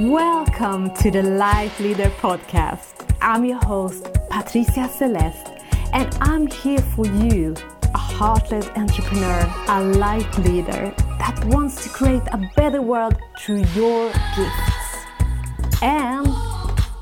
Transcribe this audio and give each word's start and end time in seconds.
Welcome 0.00 0.94
to 0.94 1.10
the 1.10 1.22
Light 1.22 1.78
Leader 1.78 2.08
Podcast. 2.22 3.14
I'm 3.20 3.44
your 3.44 3.58
host, 3.58 4.08
Patricia 4.30 4.88
Celest, 4.88 5.62
and 5.92 6.08
I'm 6.22 6.46
here 6.46 6.80
for 6.80 7.04
you, 7.04 7.54
a 7.82 7.98
heart-led 7.98 8.64
entrepreneur, 8.78 9.46
a 9.68 9.84
light 9.98 10.38
leader 10.38 10.94
that 11.18 11.44
wants 11.48 11.82
to 11.84 11.90
create 11.90 12.22
a 12.32 12.38
better 12.56 12.80
world 12.80 13.14
through 13.40 13.64
your 13.74 14.10
gifts. 14.36 15.82
And 15.82 16.26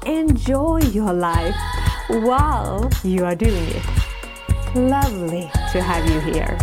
enjoy 0.04 0.80
your 0.90 1.12
life 1.12 1.54
while 2.08 2.90
you 3.04 3.24
are 3.24 3.36
doing 3.36 3.68
it. 3.68 3.84
Lovely 4.74 5.48
to 5.70 5.80
have 5.80 6.04
you 6.10 6.18
here. 6.32 6.58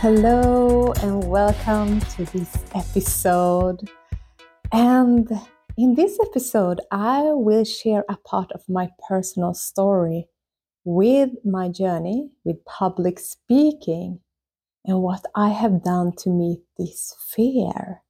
Hello 0.00 0.94
and 1.02 1.22
welcome 1.24 2.00
to 2.00 2.24
this 2.24 2.56
episode. 2.74 3.86
And 4.72 5.30
in 5.76 5.94
this 5.94 6.18
episode, 6.22 6.80
I 6.90 7.24
will 7.24 7.64
share 7.64 8.06
a 8.08 8.16
part 8.16 8.50
of 8.52 8.62
my 8.66 8.88
personal 9.06 9.52
story 9.52 10.28
with 10.84 11.32
my 11.44 11.68
journey 11.68 12.30
with 12.46 12.64
public 12.64 13.18
speaking 13.18 14.20
and 14.86 15.02
what 15.02 15.22
I 15.34 15.50
have 15.50 15.84
done 15.84 16.12
to 16.20 16.30
meet 16.30 16.60
this 16.78 17.14
fear. 17.28 18.00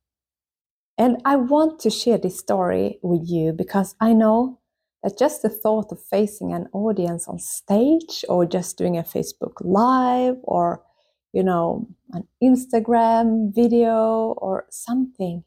And 0.97 1.21
I 1.25 1.35
want 1.35 1.81
to 1.81 1.91
share 1.91 2.19
this 2.19 2.39
story 2.39 3.01
with 3.03 3.29
you 3.29 3.53
because 3.53 3.97
I 4.01 4.13
know 4.13 4.61
that 5.03 5.19
just 5.19 5.43
the 5.43 5.49
thought 5.49 5.91
of 5.91 6.01
facing 6.01 6.53
an 6.53 6.69
audience 6.73 7.27
on 7.27 7.41
stage 7.41 8.25
or 8.29 8.47
just 8.47 8.79
doing 8.79 8.97
a 8.97 9.03
Facebook 9.03 9.55
Live 9.61 10.37
or 10.45 10.85
you 11.33 11.43
know, 11.43 11.89
an 12.13 12.27
Instagram 12.43 13.55
video 13.55 14.35
or 14.39 14.67
something 14.71 15.45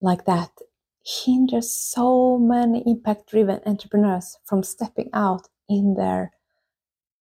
like 0.00 0.24
that 0.24 0.50
hinders 1.06 1.70
so 1.70 2.36
many 2.36 2.82
impact 2.84 3.30
driven 3.30 3.60
entrepreneurs 3.64 4.38
from 4.44 4.62
stepping 4.62 5.08
out 5.12 5.48
in 5.68 5.94
their 5.94 6.32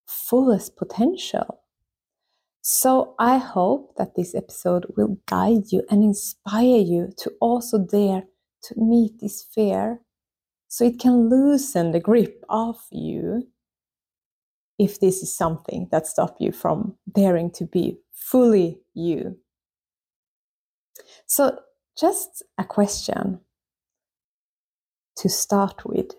fullest 0.07 0.75
potential. 0.75 1.61
So 2.61 3.13
I 3.19 3.37
hope 3.37 3.95
that 3.97 4.15
this 4.15 4.33
episode 4.33 4.87
will 4.97 5.19
guide 5.27 5.71
you 5.71 5.83
and 5.91 6.03
inspire 6.03 6.79
you 6.79 7.13
to 7.17 7.31
also 7.39 7.77
dare 7.77 8.23
to 8.63 8.75
meet 8.75 9.19
this 9.19 9.43
fear 9.43 10.01
so 10.67 10.85
it 10.85 10.99
can 10.99 11.29
loosen 11.29 11.91
the 11.91 11.99
grip 11.99 12.43
of 12.49 12.77
you 12.91 13.47
if 14.77 14.99
this 14.99 15.21
is 15.21 15.35
something 15.35 15.87
that 15.91 16.07
stops 16.07 16.39
you 16.39 16.51
from 16.51 16.95
daring 17.13 17.49
to 17.51 17.65
be 17.65 17.97
fully 18.11 18.79
you. 18.93 19.37
So, 21.27 21.59
just 21.97 22.43
a 22.57 22.63
question 22.65 23.39
to 25.17 25.29
start 25.29 25.85
with 25.85 26.11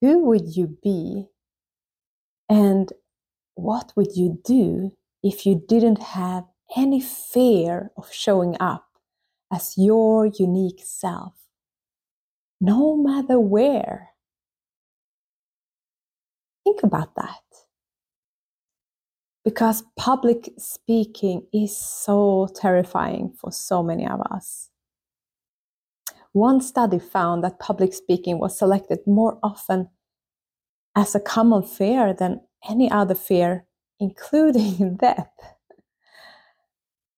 Who 0.00 0.24
would 0.24 0.56
you 0.56 0.78
be? 0.82 1.26
And 2.48 2.92
what 3.54 3.92
would 3.94 4.16
you 4.16 4.40
do 4.42 4.92
if 5.22 5.44
you 5.44 5.62
didn't 5.68 6.02
have 6.02 6.44
any 6.76 7.00
fear 7.00 7.90
of 7.96 8.12
showing 8.12 8.56
up 8.58 8.86
as 9.52 9.74
your 9.76 10.26
unique 10.26 10.80
self, 10.82 11.34
no 12.60 12.96
matter 12.96 13.38
where? 13.38 14.10
Think 16.64 16.82
about 16.82 17.14
that 17.16 17.49
because 19.44 19.84
public 19.96 20.50
speaking 20.58 21.46
is 21.52 21.76
so 21.76 22.48
terrifying 22.54 23.32
for 23.38 23.50
so 23.50 23.82
many 23.82 24.06
of 24.06 24.20
us. 24.30 24.70
One 26.32 26.60
study 26.60 26.98
found 26.98 27.42
that 27.42 27.58
public 27.58 27.92
speaking 27.92 28.38
was 28.38 28.58
selected 28.58 29.00
more 29.06 29.38
often 29.42 29.88
as 30.94 31.14
a 31.14 31.20
common 31.20 31.62
fear 31.62 32.12
than 32.12 32.40
any 32.68 32.90
other 32.90 33.14
fear, 33.14 33.64
including 34.00 34.96
death. 34.96 35.32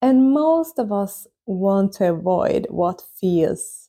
And 0.01 0.33
most 0.33 0.79
of 0.79 0.91
us 0.93 1.27
want 1.47 1.93
to 1.95 2.11
avoid 2.11 2.67
what 2.71 3.03
feels 3.21 3.89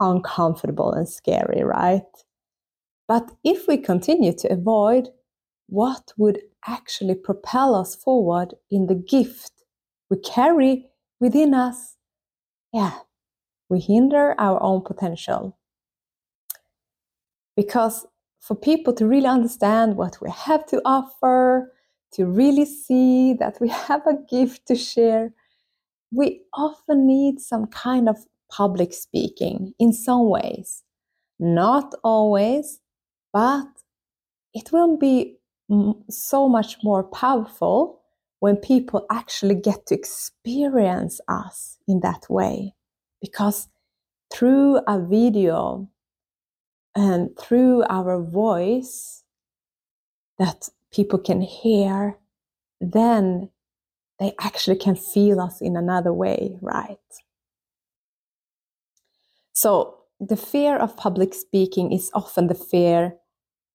uncomfortable 0.00 0.92
and 0.92 1.08
scary, 1.08 1.62
right? 1.62 2.02
But 3.06 3.30
if 3.44 3.66
we 3.66 3.78
continue 3.78 4.34
to 4.34 4.52
avoid, 4.52 5.08
what 5.68 6.12
would 6.16 6.40
actually 6.66 7.14
propel 7.14 7.74
us 7.74 7.94
forward 7.94 8.54
in 8.70 8.86
the 8.86 8.94
gift 8.94 9.52
we 10.10 10.18
carry 10.18 10.86
within 11.20 11.54
us, 11.54 11.96
yeah, 12.72 12.98
we 13.68 13.80
hinder 13.80 14.34
our 14.38 14.62
own 14.62 14.82
potential. 14.82 15.58
Because 17.56 18.06
for 18.40 18.54
people 18.54 18.92
to 18.94 19.06
really 19.06 19.26
understand 19.26 19.96
what 19.96 20.18
we 20.22 20.30
have 20.30 20.64
to 20.66 20.80
offer, 20.84 21.72
to 22.12 22.24
really 22.24 22.64
see 22.64 23.34
that 23.34 23.58
we 23.60 23.68
have 23.88 24.06
a 24.06 24.16
gift 24.30 24.66
to 24.68 24.74
share, 24.74 25.32
we 26.10 26.40
often 26.54 27.06
need 27.06 27.40
some 27.40 27.66
kind 27.66 28.08
of 28.08 28.16
public 28.50 28.94
speaking 28.94 29.74
in 29.78 29.92
some 29.92 30.30
ways. 30.30 30.82
Not 31.38 31.94
always, 32.02 32.80
but 33.32 33.66
it 34.54 34.72
will 34.72 34.96
be 34.96 35.37
so 36.08 36.48
much 36.48 36.76
more 36.82 37.04
powerful 37.04 38.00
when 38.40 38.56
people 38.56 39.04
actually 39.10 39.54
get 39.54 39.86
to 39.86 39.94
experience 39.94 41.20
us 41.28 41.78
in 41.86 42.00
that 42.00 42.28
way. 42.30 42.74
Because 43.20 43.68
through 44.32 44.80
a 44.86 45.00
video 45.00 45.88
and 46.94 47.30
through 47.38 47.84
our 47.88 48.22
voice 48.22 49.24
that 50.38 50.68
people 50.92 51.18
can 51.18 51.40
hear, 51.40 52.16
then 52.80 53.50
they 54.18 54.34
actually 54.40 54.76
can 54.76 54.94
feel 54.94 55.40
us 55.40 55.60
in 55.60 55.76
another 55.76 56.12
way, 56.12 56.56
right? 56.60 56.98
So, 59.52 59.94
the 60.20 60.36
fear 60.36 60.76
of 60.76 60.96
public 60.96 61.34
speaking 61.34 61.92
is 61.92 62.10
often 62.14 62.48
the 62.48 62.54
fear 62.54 63.14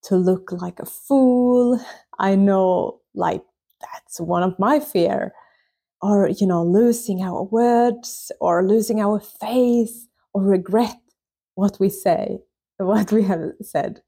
to 0.04 0.16
look 0.16 0.52
like 0.52 0.80
a 0.80 0.86
fool. 0.86 1.80
I 2.20 2.36
know, 2.36 3.00
like, 3.16 3.44
that's 3.82 4.20
one 4.20 4.44
of 4.44 4.58
my 4.60 4.80
fear. 4.80 5.34
Or, 6.02 6.28
you 6.28 6.46
know, 6.46 6.64
losing 6.64 7.22
our 7.22 7.44
words 7.44 8.32
or 8.42 8.68
losing 8.68 9.00
our 9.00 9.20
face 9.20 10.08
or 10.34 10.44
regret 10.44 11.00
what 11.56 11.80
we 11.80 11.90
say, 11.90 12.40
what 12.78 13.12
we 13.12 13.24
have 13.24 13.52
said, 13.62 14.02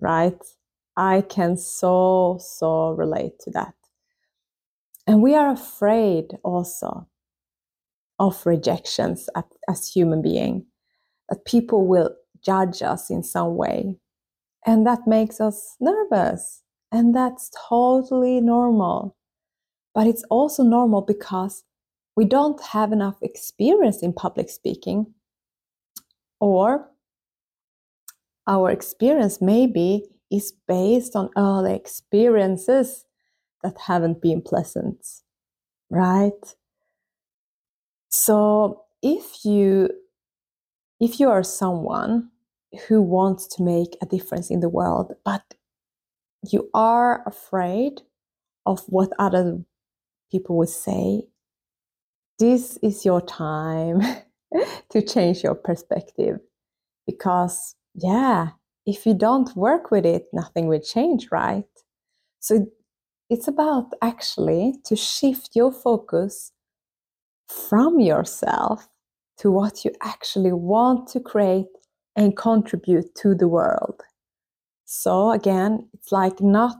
right? 0.00 0.38
I 0.96 1.22
can 1.22 1.56
so, 1.56 2.38
so 2.40 2.90
relate 2.90 3.38
to 3.40 3.50
that. 3.52 3.74
And 5.06 5.22
we 5.22 5.34
are 5.34 5.50
afraid 5.50 6.36
also 6.42 7.06
of 8.18 8.44
rejections 8.44 9.28
as 9.68 9.88
human 9.88 10.20
being, 10.20 10.66
that 11.28 11.44
people 11.46 11.86
will 11.86 12.14
judge 12.44 12.82
us 12.82 13.08
in 13.08 13.22
some 13.22 13.56
way 13.56 13.96
and 14.66 14.86
that 14.86 15.06
makes 15.06 15.40
us 15.40 15.76
nervous. 15.80 16.62
And 16.92 17.14
that's 17.14 17.50
totally 17.68 18.40
normal. 18.40 19.16
But 19.94 20.06
it's 20.06 20.24
also 20.24 20.62
normal 20.62 21.02
because 21.02 21.64
we 22.16 22.24
don't 22.24 22.60
have 22.62 22.92
enough 22.92 23.16
experience 23.22 24.02
in 24.02 24.12
public 24.12 24.50
speaking, 24.50 25.14
or 26.40 26.88
our 28.46 28.70
experience 28.70 29.40
maybe 29.40 30.04
is 30.30 30.52
based 30.66 31.16
on 31.16 31.30
early 31.36 31.74
experiences 31.74 33.04
that 33.62 33.78
haven't 33.78 34.20
been 34.20 34.42
pleasant, 34.42 35.06
right? 35.90 36.54
So 38.08 38.84
if 39.02 39.44
you 39.44 39.90
if 41.00 41.18
you 41.20 41.30
are 41.30 41.42
someone 41.42 42.30
who 42.88 43.02
wants 43.02 43.46
to 43.56 43.62
make 43.62 43.96
a 44.02 44.06
difference 44.06 44.50
in 44.50 44.60
the 44.60 44.68
world, 44.68 45.14
but 45.24 45.54
you 46.50 46.70
are 46.74 47.22
afraid 47.26 48.00
of 48.66 48.80
what 48.86 49.10
other 49.18 49.58
people 50.30 50.56
will 50.56 50.66
say, 50.66 51.22
this 52.38 52.78
is 52.82 53.04
your 53.04 53.20
time 53.20 54.00
to 54.90 55.02
change 55.02 55.42
your 55.42 55.54
perspective. 55.54 56.38
Because, 57.06 57.74
yeah, 57.94 58.50
if 58.86 59.04
you 59.04 59.14
don't 59.14 59.54
work 59.56 59.90
with 59.90 60.06
it, 60.06 60.26
nothing 60.32 60.66
will 60.66 60.80
change, 60.80 61.28
right? 61.30 61.64
So 62.38 62.66
it's 63.28 63.48
about 63.48 63.92
actually 64.00 64.74
to 64.84 64.96
shift 64.96 65.50
your 65.54 65.72
focus 65.72 66.52
from 67.48 68.00
yourself 68.00 68.88
to 69.38 69.50
what 69.50 69.84
you 69.84 69.92
actually 70.02 70.52
want 70.52 71.08
to 71.08 71.20
create 71.20 71.66
and 72.20 72.36
contribute 72.36 73.14
to 73.14 73.34
the 73.34 73.48
world. 73.48 74.02
So 74.84 75.30
again, 75.30 75.88
it's 75.94 76.12
like 76.12 76.38
not 76.42 76.76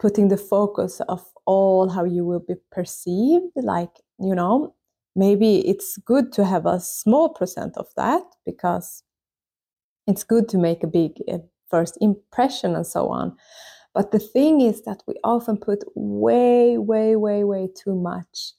putting 0.00 0.26
the 0.28 0.36
focus 0.36 1.00
of 1.08 1.24
all 1.46 1.88
how 1.88 2.02
you 2.02 2.24
will 2.24 2.40
be 2.40 2.56
perceived, 2.72 3.52
like, 3.54 4.00
you 4.18 4.34
know, 4.34 4.74
maybe 5.14 5.60
it's 5.68 5.96
good 5.98 6.32
to 6.32 6.44
have 6.44 6.66
a 6.66 6.80
small 6.80 7.28
percent 7.28 7.76
of 7.76 7.86
that 7.96 8.24
because 8.44 9.04
it's 10.08 10.24
good 10.24 10.48
to 10.48 10.58
make 10.58 10.82
a 10.82 10.88
big 10.88 11.12
uh, 11.32 11.38
first 11.70 11.96
impression 12.00 12.74
and 12.74 12.86
so 12.86 13.06
on. 13.10 13.36
But 13.94 14.10
the 14.10 14.18
thing 14.18 14.60
is 14.60 14.82
that 14.82 15.04
we 15.06 15.14
often 15.22 15.56
put 15.56 15.84
way, 15.94 16.78
way, 16.78 17.14
way, 17.14 17.44
way 17.44 17.68
too 17.76 17.94
much 17.94 18.54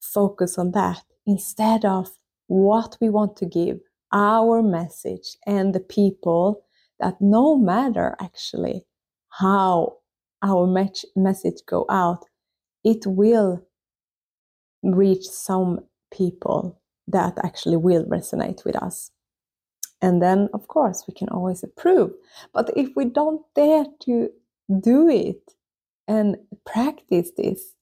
focus 0.00 0.56
on 0.56 0.70
that 0.70 1.02
instead 1.26 1.84
of 1.84 2.08
what 2.46 2.96
we 3.02 3.10
want 3.10 3.36
to 3.36 3.46
give, 3.46 3.80
our 4.14 4.62
message, 4.62 5.36
and 5.46 5.74
the 5.74 5.80
people 5.80 6.64
that 7.00 7.20
no 7.20 7.58
matter 7.58 8.16
actually 8.20 8.86
how 9.28 9.98
our 10.42 10.66
message 11.16 11.60
go 11.66 11.84
out, 11.90 12.24
it 12.84 13.06
will 13.06 13.66
reach 14.82 15.24
some 15.26 15.80
people 16.12 16.80
that 17.08 17.36
actually 17.42 17.76
will 17.76 18.04
resonate 18.04 18.64
with 18.64 18.76
us. 18.76 19.10
And 20.00 20.22
then, 20.22 20.48
of 20.52 20.68
course, 20.68 21.04
we 21.08 21.14
can 21.14 21.28
always 21.30 21.62
approve. 21.62 22.12
But 22.52 22.70
if 22.76 22.90
we 22.94 23.06
don't 23.06 23.42
dare 23.54 23.86
to 24.02 24.30
do 24.80 25.08
it 25.08 25.52
and 26.06 26.36
practice 26.66 27.30
this, 27.36 27.74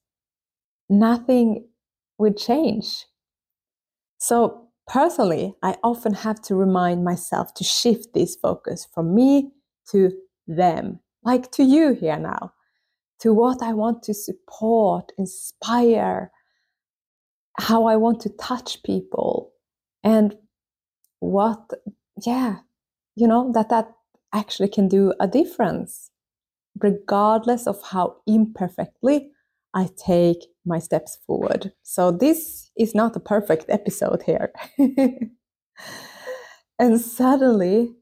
nothing 0.89 1.67
would 2.17 2.37
change. 2.37 3.05
So, 4.17 4.62
personally, 4.87 5.55
I 5.61 5.77
often 5.83 6.13
have 6.13 6.41
to 6.43 6.55
remind 6.55 7.03
myself 7.03 7.53
to 7.55 7.63
shift 7.63 8.13
this 8.13 8.35
focus 8.35 8.87
from 8.93 9.15
me 9.15 9.51
to 9.91 10.11
them, 10.47 10.99
like 11.23 11.51
to 11.53 11.63
you 11.63 11.93
here 11.93 12.17
now, 12.17 12.53
to 13.19 13.33
what 13.33 13.61
I 13.61 13.73
want 13.73 14.03
to 14.03 14.13
support, 14.13 15.11
inspire, 15.17 16.31
how 17.57 17.85
I 17.85 17.95
want 17.95 18.19
to 18.21 18.29
touch 18.29 18.83
people, 18.83 19.51
and 20.03 20.35
what 21.19 21.71
yeah, 22.25 22.57
you 23.15 23.27
know, 23.27 23.51
that 23.53 23.69
that 23.69 23.91
actually 24.33 24.69
can 24.69 24.87
do 24.87 25.13
a 25.19 25.27
difference, 25.27 26.11
regardless 26.79 27.67
of 27.67 27.81
how 27.81 28.17
imperfectly 28.27 29.31
I 29.73 29.89
take 29.95 30.43
my 30.65 30.79
steps 30.79 31.17
forward. 31.25 31.73
So, 31.83 32.11
this 32.11 32.71
is 32.77 32.95
not 32.95 33.15
a 33.15 33.19
perfect 33.19 33.65
episode 33.69 34.23
here. 34.23 34.53
and 36.79 36.99
suddenly, 36.99 37.95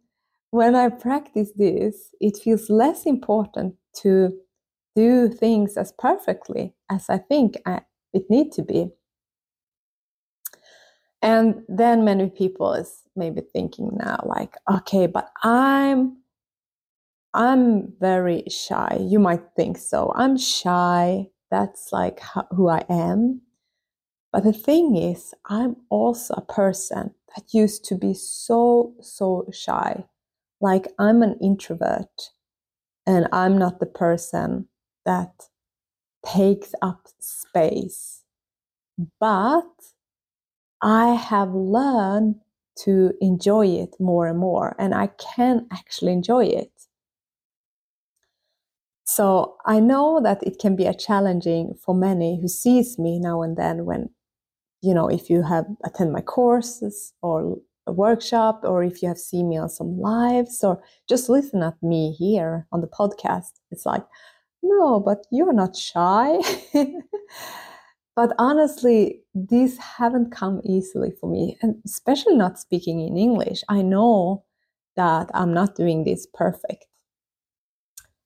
when 0.51 0.75
I 0.75 0.89
practice 0.89 1.51
this, 1.55 2.09
it 2.19 2.37
feels 2.37 2.69
less 2.69 3.05
important 3.05 3.75
to 4.01 4.31
do 4.95 5.29
things 5.29 5.77
as 5.77 5.93
perfectly 5.97 6.73
as 6.89 7.09
I 7.09 7.17
think 7.17 7.55
I, 7.65 7.81
it 8.13 8.23
need 8.29 8.51
to 8.53 8.61
be. 8.61 8.89
And 11.21 11.63
then 11.67 12.03
many 12.03 12.29
people 12.29 12.73
is 12.73 13.03
maybe 13.15 13.41
thinking 13.41 13.91
now 13.97 14.23
like, 14.25 14.55
okay, 14.69 15.07
but 15.07 15.29
I'm 15.43 16.17
I'm 17.33 17.93
very 17.99 18.43
shy. 18.49 18.97
You 18.99 19.19
might 19.19 19.43
think 19.55 19.77
so. 19.77 20.11
I'm 20.15 20.37
shy. 20.37 21.27
That's 21.51 21.91
like 21.91 22.21
who 22.55 22.69
I 22.69 22.85
am. 22.89 23.41
But 24.31 24.45
the 24.45 24.53
thing 24.53 24.95
is, 24.95 25.33
I'm 25.45 25.75
also 25.89 26.33
a 26.35 26.41
person 26.41 27.13
that 27.35 27.53
used 27.53 27.85
to 27.85 27.95
be 27.95 28.13
so, 28.13 28.93
so 29.01 29.45
shy. 29.51 30.05
Like 30.61 30.87
I'm 30.97 31.21
an 31.21 31.37
introvert 31.41 32.31
and 33.05 33.27
I'm 33.33 33.57
not 33.57 33.79
the 33.79 33.85
person 33.85 34.67
that 35.05 35.49
takes 36.25 36.73
up 36.81 37.07
space. 37.19 38.23
But 39.19 39.65
I 40.81 41.15
have 41.15 41.53
learned 41.53 42.35
to 42.83 43.13
enjoy 43.21 43.67
it 43.67 43.95
more 43.99 44.27
and 44.27 44.39
more, 44.39 44.75
and 44.79 44.93
I 44.93 45.07
can 45.07 45.67
actually 45.71 46.13
enjoy 46.13 46.45
it. 46.45 46.71
So 49.15 49.57
I 49.65 49.81
know 49.81 50.21
that 50.23 50.41
it 50.41 50.57
can 50.57 50.77
be 50.77 50.85
a 50.85 50.93
challenging 50.93 51.73
for 51.73 51.93
many 51.93 52.39
who 52.39 52.47
sees 52.47 52.97
me 52.97 53.19
now 53.19 53.41
and 53.41 53.57
then 53.57 53.83
when, 53.83 54.09
you 54.81 54.93
know, 54.93 55.09
if 55.09 55.29
you 55.29 55.43
have 55.43 55.65
attend 55.83 56.13
my 56.13 56.21
courses 56.21 57.11
or 57.21 57.57
a 57.87 57.91
workshop, 57.91 58.61
or 58.63 58.83
if 58.85 59.01
you 59.01 59.09
have 59.09 59.17
seen 59.17 59.49
me 59.49 59.57
on 59.57 59.67
some 59.67 59.99
lives, 59.99 60.63
or 60.63 60.81
just 61.09 61.27
listen 61.27 61.61
at 61.61 61.75
me 61.83 62.13
here 62.13 62.67
on 62.71 62.79
the 62.79 62.87
podcast, 62.87 63.59
it's 63.69 63.85
like, 63.85 64.05
no, 64.63 64.99
but 65.01 65.25
you're 65.29 65.51
not 65.51 65.75
shy. 65.75 66.39
but 68.15 68.33
honestly 68.37 69.21
these 69.35 69.77
haven't 69.77 70.31
come 70.31 70.61
easily 70.63 71.11
for 71.19 71.29
me 71.29 71.57
and 71.61 71.75
especially 71.85 72.35
not 72.35 72.59
speaking 72.59 72.99
in 72.99 73.17
english 73.17 73.63
i 73.69 73.81
know 73.81 74.43
that 74.97 75.29
i'm 75.33 75.53
not 75.53 75.75
doing 75.75 76.03
this 76.03 76.27
perfect 76.33 76.85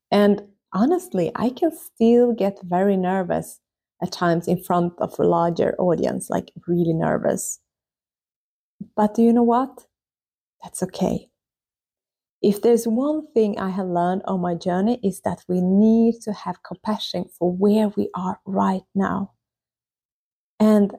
and 0.09 0.41
honestly 0.75 1.31
i 1.35 1.49
can 1.49 1.71
still 1.75 2.33
get 2.33 2.59
very 2.63 2.97
nervous 2.97 3.59
at 4.01 4.11
times 4.11 4.47
in 4.47 4.61
front 4.61 4.93
of 4.99 5.17
a 5.19 5.23
larger 5.23 5.75
audience 5.79 6.29
like 6.29 6.51
really 6.67 6.93
nervous. 6.93 7.59
But 8.95 9.15
do 9.15 9.21
you 9.23 9.33
know 9.33 9.43
what? 9.43 9.85
That's 10.63 10.83
okay. 10.83 11.29
If 12.41 12.61
there's 12.61 12.87
one 12.87 13.27
thing 13.33 13.57
i 13.57 13.69
have 13.69 13.87
learned 13.87 14.21
on 14.25 14.41
my 14.41 14.55
journey 14.55 14.99
is 15.03 15.21
that 15.21 15.43
we 15.47 15.61
need 15.61 16.15
to 16.21 16.33
have 16.33 16.63
compassion 16.63 17.25
for 17.37 17.51
where 17.51 17.89
we 17.95 18.09
are 18.15 18.39
right 18.45 18.83
now. 18.93 19.31
And 20.59 20.93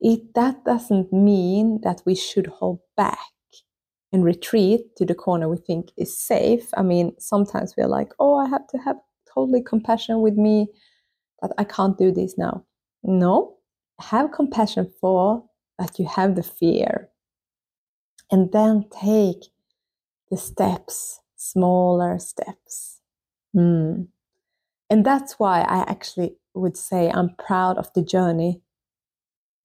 it, 0.00 0.34
that 0.34 0.64
doesn't 0.64 1.12
mean 1.12 1.80
that 1.82 2.02
we 2.06 2.14
should 2.14 2.46
hold 2.46 2.80
back 2.96 3.18
and 4.12 4.24
retreat 4.24 4.96
to 4.96 5.04
the 5.04 5.14
corner 5.14 5.48
we 5.48 5.58
think 5.58 5.90
is 5.96 6.16
safe. 6.16 6.68
I 6.76 6.82
mean, 6.82 7.12
sometimes 7.18 7.74
we're 7.76 7.88
like, 7.88 8.12
oh, 8.18 8.38
I 8.38 8.48
have 8.48 8.66
to 8.68 8.78
have 8.78 8.96
totally 9.32 9.62
compassion 9.62 10.20
with 10.20 10.34
me 10.34 10.68
that 11.42 11.52
I 11.58 11.64
can't 11.64 11.98
do 11.98 12.10
this 12.10 12.36
now. 12.38 12.64
No, 13.02 13.56
have 14.00 14.32
compassion 14.32 14.90
for 15.00 15.44
that 15.78 15.98
you 15.98 16.06
have 16.06 16.34
the 16.34 16.42
fear. 16.42 17.10
And 18.30 18.52
then 18.52 18.86
take 19.00 19.44
the 20.30 20.36
steps, 20.36 21.20
smaller 21.36 22.18
steps. 22.18 23.00
Mm. 23.56 24.08
And 24.90 25.04
that's 25.04 25.38
why 25.38 25.60
I 25.62 25.84
actually 25.88 26.36
would 26.54 26.76
say 26.76 27.10
I'm 27.10 27.34
proud 27.38 27.78
of 27.78 27.92
the 27.94 28.02
journey 28.02 28.62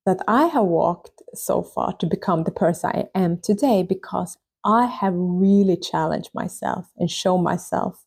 that 0.05 0.19
I 0.27 0.47
have 0.47 0.65
walked 0.65 1.21
so 1.33 1.63
far 1.63 1.93
to 1.97 2.05
become 2.05 2.43
the 2.43 2.51
person 2.51 2.91
I 2.93 3.05
am 3.15 3.39
today 3.41 3.83
because 3.83 4.37
I 4.65 4.85
have 4.85 5.13
really 5.15 5.77
challenged 5.77 6.31
myself 6.33 6.87
and 6.97 7.09
shown 7.09 7.43
myself 7.43 8.05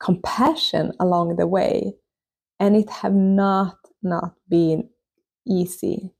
compassion 0.00 0.92
along 1.00 1.36
the 1.36 1.46
way. 1.46 1.94
And 2.60 2.76
it 2.76 2.90
have 2.90 3.14
not 3.14 3.76
not 4.02 4.34
been 4.48 4.88
easy. 5.46 6.10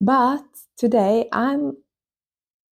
But 0.00 0.44
today 0.76 1.28
i'm 1.32 1.76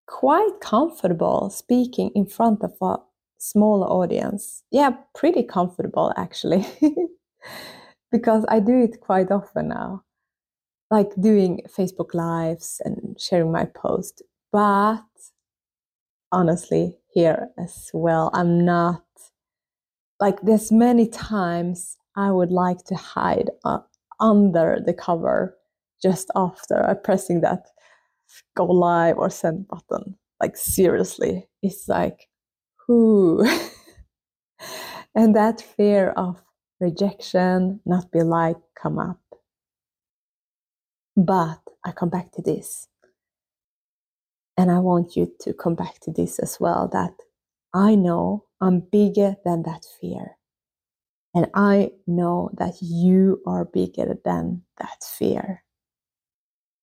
quite 0.07 0.61
comfortable 0.61 1.49
speaking 1.50 2.11
in 2.14 2.26
front 2.26 2.62
of 2.62 2.73
a 2.83 2.99
smaller 3.38 3.87
audience. 3.87 4.62
Yeah 4.71 4.90
pretty 5.14 5.42
comfortable 5.42 6.12
actually. 6.16 6.66
Because 8.12 8.45
I 8.49 8.61
do 8.61 8.78
it 8.83 9.00
quite 9.00 9.31
often 9.31 9.69
now, 9.69 10.04
like 10.93 11.11
doing 11.19 11.63
Facebook 11.67 12.13
Lives 12.13 12.83
and 12.85 13.19
sharing 13.19 13.51
my 13.51 13.65
post. 13.65 14.23
But 14.53 15.01
honestly, 16.31 16.99
here 17.15 17.49
as 17.59 17.91
well, 17.95 18.31
I'm 18.35 18.63
not 18.63 19.03
like 20.21 20.43
there's 20.43 20.71
many 20.71 21.09
times 21.09 21.97
I 22.15 22.31
would 22.31 22.51
like 22.53 22.85
to 22.85 22.95
hide 22.95 23.51
uh, 23.65 23.79
under 24.21 24.83
the 24.85 24.93
cover 24.93 25.57
just 26.03 26.31
after 26.37 27.01
pressing 27.03 27.41
that 27.41 27.65
go 28.55 28.67
live 28.67 29.17
or 29.17 29.31
send 29.31 29.67
button. 29.69 30.17
Like 30.43 30.59
seriously, 30.59 31.49
it's 31.63 31.89
like, 31.89 32.29
who? 32.87 33.49
and 35.15 35.35
that 35.37 35.63
fear 35.63 36.11
of 36.11 36.43
rejection, 36.81 37.81
not 37.87 38.13
be 38.13 38.23
liked 38.23 38.61
come 38.75 38.99
up. 38.99 39.22
But 41.16 41.61
I 41.85 41.92
come 41.92 42.09
back 42.09 42.33
to 42.33 42.42
this. 42.42 42.88
And 44.57 44.71
I 44.71 44.78
want 44.78 45.16
you 45.16 45.33
to 45.40 45.54
come 45.54 45.75
back 45.75 46.00
to 46.00 46.12
this 46.12 46.38
as 46.38 46.59
well 46.61 46.88
that 46.92 47.14
I 47.75 47.95
know 47.95 48.45
I'm 48.61 48.81
bigger 48.81 49.37
than 49.45 49.62
that 49.62 49.85
fear. 50.00 50.37
And 51.35 51.47
I 51.54 51.92
know 52.07 52.50
that 52.59 52.75
you 52.83 53.40
are 53.47 53.64
bigger 53.64 54.19
than 54.25 54.62
that 54.78 55.02
fear. 55.02 55.64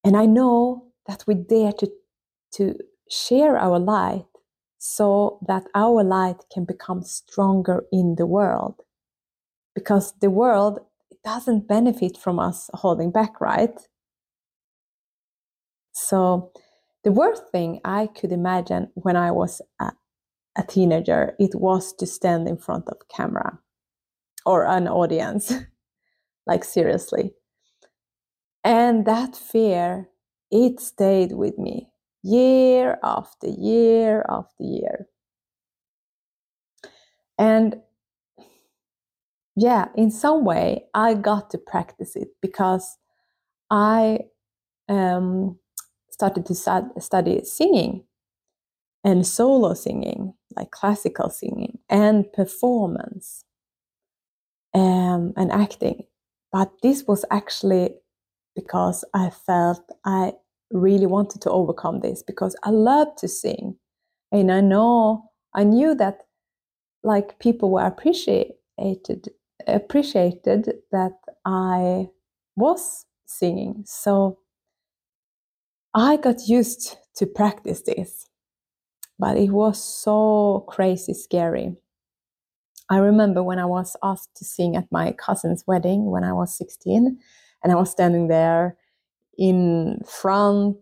And 0.04 0.18
I 0.18 0.26
know 0.26 0.88
that 1.08 1.24
we 1.28 1.36
dare 1.36 1.74
to, 1.74 1.92
to 2.54 2.76
share 3.10 3.58
our 3.58 3.78
light 3.78 4.26
so 4.80 5.40
that 5.48 5.66
our 5.76 6.04
light 6.04 6.38
can 6.52 6.66
become 6.66 7.04
stronger 7.04 7.84
in 7.92 8.16
the 8.16 8.26
world 8.26 8.82
because 9.76 10.14
the 10.22 10.30
world 10.30 10.80
doesn't 11.24 11.68
benefit 11.68 12.18
from 12.18 12.40
us 12.40 12.70
holding 12.74 13.12
back, 13.12 13.40
right? 13.42 13.78
So, 16.00 16.52
the 17.04 17.12
worst 17.12 17.44
thing 17.52 17.82
I 17.84 18.08
could 18.08 18.32
imagine 18.32 18.90
when 18.96 19.16
I 19.16 19.32
was 19.32 19.62
a, 19.80 19.92
a 20.58 20.64
teenager, 20.64 21.36
it 21.40 21.56
was 21.56 21.94
to 21.94 22.06
stand 22.06 22.48
in 22.48 22.58
front 22.58 22.86
of 22.88 22.98
camera 23.16 23.60
or 24.46 24.66
an 24.66 24.88
audience, 24.88 25.54
like 26.48 26.64
seriously. 26.64 27.34
And 28.64 29.06
that 29.06 29.36
fear, 29.36 30.10
it 30.52 30.80
stayed 30.80 31.34
with 31.34 31.58
me 31.58 31.90
year 32.24 32.98
after 33.04 33.48
year 33.48 34.26
after 34.30 34.64
year. 34.64 35.08
And 37.38 37.78
yeah, 39.56 39.88
in 39.96 40.12
some 40.12 40.44
way, 40.44 40.86
I 40.94 41.14
got 41.14 41.50
to 41.52 41.58
practice 41.58 42.16
it 42.16 42.30
because 42.42 42.98
I 43.70 44.20
um, 44.90 45.60
started 46.20 46.46
to 46.46 46.54
study 47.00 47.42
singing 47.46 48.04
and 49.06 49.26
solo 49.26 49.74
singing, 49.74 50.34
like 50.58 50.70
classical 50.70 51.30
singing, 51.30 51.80
and 51.90 52.32
performance 52.34 53.46
um, 54.74 55.32
and 55.38 55.50
acting. 55.50 56.04
But 56.52 56.74
this 56.84 57.06
was 57.08 57.24
actually 57.32 57.92
because 58.54 59.06
I 59.14 59.30
felt 59.30 59.82
I 60.04 60.34
really 60.72 61.06
wanted 61.06 61.42
to 61.44 61.52
overcome 61.52 62.02
this 62.02 62.22
because 62.22 62.54
I 62.64 62.72
love 62.72 63.16
to 63.20 63.30
sing. 63.30 63.78
And 64.34 64.52
I 64.52 64.60
know, 64.60 65.32
I 65.56 65.64
knew 65.64 65.96
that 65.96 66.18
like 67.02 67.40
people 67.40 67.72
were 67.72 67.86
appreciated 67.86 69.30
appreciated 69.68 70.74
that 70.92 71.14
I 71.46 72.08
was 72.58 73.06
singing. 73.26 73.84
So 73.86 74.40
I 75.94 76.18
got 76.18 76.48
used 76.48 76.98
to 77.16 77.26
practice 77.26 77.82
this, 77.82 78.28
but 79.18 79.38
it 79.38 79.50
was 79.50 79.84
so 79.84 80.66
crazy 80.68 81.14
scary. 81.14 81.76
I 82.92 82.98
remember 82.98 83.44
when 83.44 83.60
I 83.60 83.66
was 83.66 83.96
asked 84.04 84.36
to 84.38 84.46
sing 84.46 84.76
at 84.76 84.92
my 84.92 85.12
cousin's 85.14 85.64
wedding 85.68 86.10
when 86.12 86.24
I 86.24 86.34
was 86.34 86.56
16, 86.58 87.18
and 87.64 87.72
I 87.72 87.76
was 87.76 87.90
standing 87.90 88.28
there 88.28 88.78
in 89.38 90.02
front, 90.06 90.78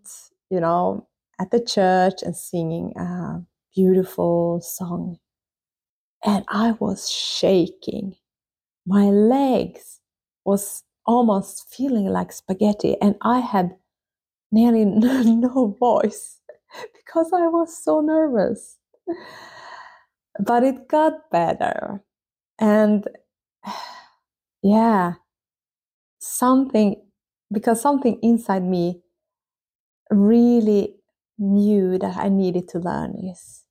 you 0.50 0.60
know, 0.60 1.08
at 1.40 1.52
the 1.52 1.64
church 1.64 2.22
and 2.24 2.36
singing 2.36 2.94
a 2.98 3.42
beautiful 3.76 4.62
song. 4.62 5.20
And 6.26 6.44
I 6.50 6.72
was 6.80 7.10
shaking. 7.10 8.16
My 8.86 9.06
legs 9.06 10.00
was 10.46 10.84
almost 11.06 11.70
feeling 11.70 12.08
like 12.08 12.32
spaghetti, 12.32 13.00
and 13.02 13.16
I 13.22 13.40
had 13.40 13.76
nearly 14.52 14.86
no 14.86 15.76
voice 15.80 16.40
because 16.94 17.32
I 17.34 17.48
was 17.48 17.84
so 17.84 18.02
nervous. 18.02 18.78
But 20.40 20.64
it 20.64 20.88
got 20.88 21.30
better. 21.32 22.04
And 22.60 23.08
yeah, 24.64 25.14
something, 26.20 26.96
because 27.52 27.82
something 27.82 28.20
inside 28.22 28.64
me 28.64 29.02
really 30.10 30.96
knew 31.38 31.98
that 32.00 32.18
I 32.18 32.30
needed 32.30 32.68
to 32.70 32.80
learn 32.80 33.16
this. 33.22 33.64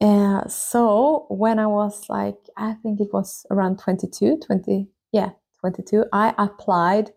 Uh, 0.00 0.46
so 0.48 1.26
when 1.28 1.60
I 1.60 1.66
was 1.66 2.08
like, 2.08 2.36
I 2.56 2.74
think 2.82 3.00
it 3.00 3.12
was 3.12 3.46
around 3.50 3.78
22, 3.78 4.40
20, 4.44 4.88
yeah, 5.12 5.30
22, 5.60 6.06
I 6.12 6.34
applied 6.38 7.12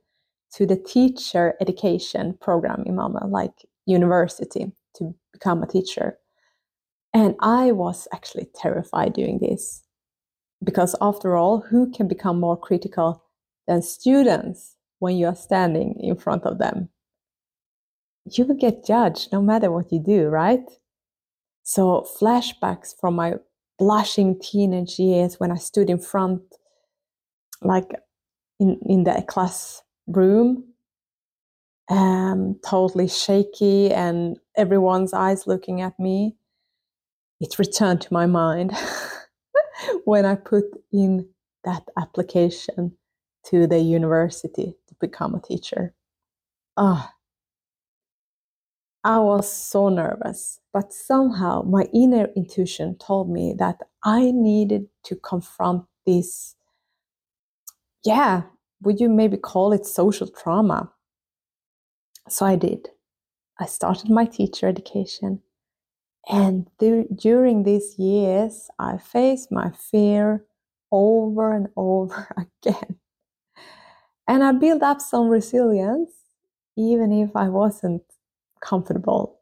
to 0.55 0.65
the 0.65 0.77
teacher 0.77 1.55
education 1.59 2.38
program 2.39 2.83
in 2.85 2.95
Malmö, 2.95 3.29
like 3.29 3.65
university, 3.85 4.71
to 4.95 5.13
become 5.33 5.62
a 5.62 5.67
teacher. 5.67 6.17
And 7.13 7.35
I 7.41 7.71
was 7.74 8.07
actually 8.13 8.47
terrified 8.55 9.13
doing 9.13 9.39
this 9.39 9.83
because, 10.63 10.95
after 11.01 11.35
all, 11.35 11.59
who 11.59 11.91
can 11.91 12.07
become 12.07 12.39
more 12.39 12.57
critical 12.57 13.24
than 13.67 13.81
students 13.81 14.75
when 15.00 15.17
you 15.17 15.27
are 15.27 15.35
standing 15.35 16.00
in 16.00 16.15
front 16.15 16.43
of 16.43 16.57
them? 16.57 16.89
You 18.31 18.45
will 18.45 18.55
get 18.55 18.85
judged 18.85 19.31
no 19.33 19.41
matter 19.41 19.71
what 19.71 19.91
you 19.91 20.00
do, 20.00 20.27
right? 20.27 20.65
So, 21.63 22.07
flashbacks 22.19 22.93
from 23.00 23.15
my 23.15 23.35
blushing 23.77 24.39
teenage 24.39 25.00
years 25.00 25.38
when 25.38 25.51
I 25.51 25.57
stood 25.57 25.89
in 25.89 26.00
front, 26.00 26.41
like 27.62 27.91
in, 28.59 28.79
in 28.85 29.03
the 29.03 29.24
class 29.27 29.81
room, 30.07 30.63
um, 31.89 32.59
totally 32.65 33.07
shaky, 33.07 33.91
and 33.91 34.39
everyone's 34.57 35.13
eyes 35.13 35.47
looking 35.47 35.81
at 35.81 36.00
me. 36.00 36.35
It 37.39 37.59
returned 37.59 38.01
to 38.01 38.13
my 38.13 38.25
mind 38.25 38.74
when 40.05 40.25
I 40.25 40.35
put 40.35 40.65
in 40.91 41.27
that 41.63 41.83
application 41.97 42.95
to 43.45 43.67
the 43.67 43.79
university 43.79 44.75
to 44.88 44.95
become 45.00 45.35
a 45.35 45.41
teacher. 45.41 45.93
Ah, 46.77 47.12
oh, 47.12 47.15
I 49.03 49.19
was 49.19 49.51
so 49.51 49.89
nervous, 49.89 50.59
but 50.74 50.91
somehow 50.91 51.62
my 51.62 51.88
inner 51.93 52.27
intuition 52.35 52.97
told 52.97 53.29
me 53.29 53.53
that 53.59 53.77
I 54.03 54.31
needed 54.31 54.88
to 55.03 55.15
confront 55.15 55.85
this, 56.07 56.55
yeah, 58.03 58.43
would 58.85 58.99
you 58.99 59.09
maybe 59.09 59.37
call 59.37 59.73
it 59.73 59.85
social 59.85 60.27
trauma? 60.27 60.91
So 62.29 62.45
I 62.45 62.55
did. 62.55 62.89
I 63.59 63.65
started 63.65 64.09
my 64.09 64.25
teacher 64.25 64.67
education. 64.67 65.41
And 66.27 66.67
th- 66.79 67.07
during 67.15 67.63
these 67.63 67.97
years, 67.97 68.69
I 68.79 68.97
faced 68.97 69.51
my 69.51 69.71
fear 69.71 70.45
over 70.91 71.53
and 71.53 71.67
over 71.77 72.27
again. 72.37 72.97
And 74.27 74.43
I 74.43 74.51
built 74.53 74.81
up 74.81 75.01
some 75.01 75.29
resilience, 75.29 76.11
even 76.75 77.11
if 77.11 77.35
I 77.35 77.49
wasn't 77.49 78.03
comfortable 78.59 79.39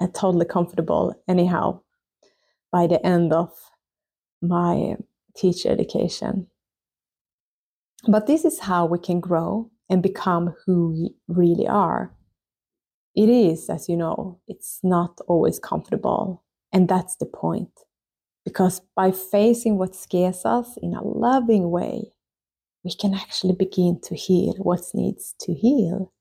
and 0.00 0.14
totally 0.14 0.46
comfortable, 0.46 1.14
anyhow, 1.28 1.80
by 2.70 2.86
the 2.86 3.04
end 3.04 3.32
of 3.32 3.50
my 4.42 4.96
teacher 5.36 5.70
education. 5.70 6.46
But 8.08 8.26
this 8.26 8.44
is 8.44 8.58
how 8.60 8.86
we 8.86 8.98
can 8.98 9.20
grow 9.20 9.70
and 9.88 10.02
become 10.02 10.54
who 10.64 10.90
we 10.90 11.14
really 11.28 11.66
are. 11.66 12.14
It 13.14 13.28
is, 13.28 13.70
as 13.70 13.88
you 13.88 13.96
know, 13.96 14.40
it's 14.48 14.80
not 14.82 15.20
always 15.26 15.58
comfortable. 15.58 16.42
And 16.72 16.88
that's 16.88 17.16
the 17.16 17.26
point. 17.26 17.70
Because 18.44 18.80
by 18.94 19.10
facing 19.10 19.78
what 19.78 19.94
scares 19.94 20.44
us 20.44 20.76
in 20.82 20.94
a 20.94 21.02
loving 21.02 21.70
way, 21.70 22.12
we 22.82 22.92
can 22.92 23.14
actually 23.14 23.54
begin 23.54 24.00
to 24.02 24.14
heal 24.14 24.54
what 24.58 24.82
needs 24.92 25.34
to 25.40 25.54
heal. 25.54 26.12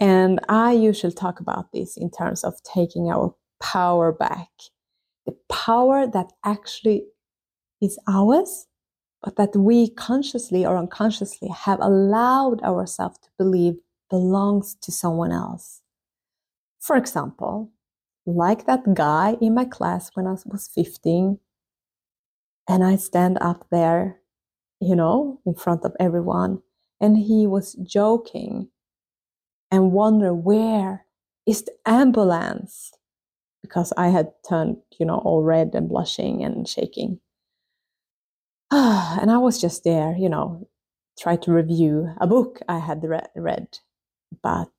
And 0.00 0.40
I 0.48 0.72
usually 0.72 1.12
talk 1.12 1.38
about 1.38 1.72
this 1.72 1.96
in 1.96 2.10
terms 2.10 2.42
of 2.42 2.54
taking 2.64 3.08
our 3.08 3.36
power 3.60 4.10
back 4.10 4.48
the 5.26 5.36
power 5.48 6.06
that 6.06 6.32
actually 6.44 7.04
is 7.80 7.98
ours 8.08 8.66
but 9.22 9.36
that 9.36 9.54
we 9.54 9.90
consciously 9.90 10.66
or 10.66 10.76
unconsciously 10.76 11.48
have 11.48 11.80
allowed 11.80 12.60
ourselves 12.62 13.18
to 13.18 13.28
believe 13.38 13.74
belongs 14.10 14.74
to 14.82 14.92
someone 14.92 15.32
else. 15.32 15.80
For 16.80 16.96
example, 16.96 17.70
like 18.26 18.66
that 18.66 18.94
guy 18.94 19.36
in 19.40 19.54
my 19.54 19.64
class 19.64 20.10
when 20.14 20.26
I 20.26 20.36
was 20.46 20.68
15, 20.74 21.38
and 22.68 22.84
I 22.84 22.96
stand 22.96 23.38
up 23.40 23.66
there, 23.70 24.20
you 24.80 24.94
know, 24.94 25.40
in 25.46 25.54
front 25.54 25.84
of 25.84 25.96
everyone, 25.98 26.62
and 27.00 27.16
he 27.16 27.46
was 27.46 27.74
joking 27.74 28.68
and 29.70 29.92
wonder 29.92 30.34
where 30.34 31.06
is 31.46 31.62
the 31.62 31.72
ambulance 31.86 32.92
because 33.62 33.92
I 33.96 34.08
had 34.08 34.32
turned, 34.48 34.76
you 34.98 35.06
know, 35.06 35.18
all 35.18 35.42
red 35.42 35.74
and 35.74 35.88
blushing 35.88 36.44
and 36.44 36.68
shaking. 36.68 37.20
and 39.20 39.30
I 39.30 39.38
was 39.38 39.60
just 39.60 39.84
there, 39.84 40.14
you 40.16 40.28
know, 40.28 40.68
try 41.18 41.36
to 41.36 41.52
review 41.52 42.14
a 42.20 42.26
book 42.26 42.60
I 42.68 42.78
had 42.78 43.02
re- 43.04 43.20
read. 43.36 43.78
But 44.42 44.70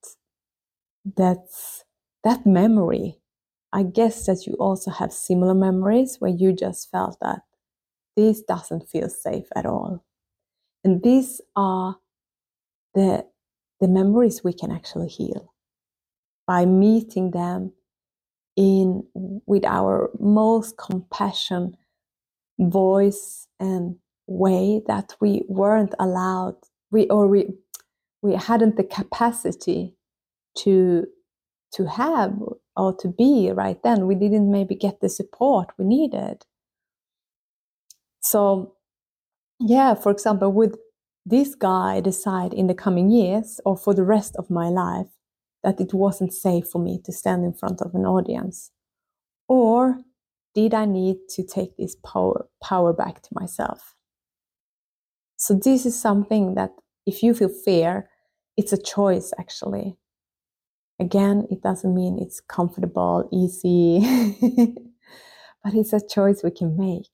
that's 1.16 1.84
that 2.24 2.46
memory. 2.46 3.20
I 3.72 3.84
guess 3.84 4.25
that 4.28 4.46
you 4.46 4.54
also 4.54 4.92
have 4.92 5.12
similar 5.12 5.54
memories 5.54 6.18
where 6.20 6.32
you 6.32 6.54
just 6.54 6.92
felt 6.92 7.18
that 7.22 7.42
this 8.16 8.42
doesn't 8.42 8.88
feel 8.88 9.10
safe 9.10 9.48
at 9.56 9.66
all. 9.66 10.06
And 10.84 11.02
these 11.02 11.42
are 11.56 11.98
the, 12.94 13.25
the 13.82 13.88
memories 13.88 14.44
we 14.44 14.54
can 14.54 14.72
actually 14.72 15.08
heal 15.08 15.54
by 16.46 16.66
meeting 16.66 17.32
them 17.32 17.74
in 18.56 19.04
with 19.48 19.66
our 19.66 20.12
most 20.20 20.78
compassion 20.78 21.75
voice 22.60 23.48
and 23.60 23.96
way 24.27 24.82
that 24.88 25.15
we 25.20 25.44
weren't 25.48 25.94
allowed 26.00 26.56
we 26.92 27.08
or 27.08 27.27
we 27.27 27.48
we 28.22 28.36
hadn't 28.36 28.77
the 28.77 28.84
capacity 28.84 29.96
to 30.60 31.06
to 31.74 31.86
have 31.86 32.34
or 32.75 32.96
to 32.96 33.08
be 33.08 33.51
right 33.51 33.82
then. 33.84 34.08
We 34.08 34.15
didn't 34.15 34.51
maybe 34.51 34.75
get 34.75 35.01
the 35.01 35.10
support 35.10 35.70
we 35.77 35.86
needed. 35.86 36.46
So 38.22 38.75
yeah 39.60 39.94
for 39.96 40.12
example 40.12 40.51
would 40.51 40.77
this 41.25 41.56
guy 41.56 42.01
decide 42.01 42.53
in 42.53 42.68
the 42.68 42.74
coming 42.74 43.10
years 43.10 43.62
or 43.65 43.77
for 43.77 43.94
the 43.94 44.03
rest 44.03 44.36
of 44.38 44.50
my 44.50 44.70
life 44.70 45.08
that 45.63 45.80
it 45.80 45.94
wasn't 45.94 46.34
safe 46.34 46.68
for 46.68 46.80
me 46.80 47.00
to 47.06 47.13
stand 47.13 47.46
in 47.46 47.53
front 47.53 47.82
of 47.82 47.96
an 47.96 48.06
audience? 48.06 48.72
Or 49.48 50.03
did 50.53 50.74
i 50.74 50.86
need 50.86 51.18
to 51.30 51.44
take 51.44 51.75
this 51.77 51.96
power 52.06 52.48
power 52.62 52.94
back 52.94 53.22
to 53.22 53.30
myself 53.34 53.96
so 55.44 55.54
this 55.54 55.86
is 55.86 56.00
something 56.00 56.56
that 56.56 56.72
if 57.06 57.24
you 57.24 57.34
feel 57.34 57.50
fear 57.66 58.10
it's 58.58 58.74
a 58.74 58.82
choice 58.82 59.34
actually 59.40 59.98
Again, 61.00 61.48
it 61.50 61.62
doesn't 61.62 61.94
mean 61.94 62.20
it's 62.20 62.40
comfortable, 62.40 63.28
easy, 63.32 64.00
but 65.64 65.74
it's 65.74 65.92
a 65.94 66.00
choice 66.08 66.44
we 66.44 66.52
can 66.52 66.78
make. 66.78 67.08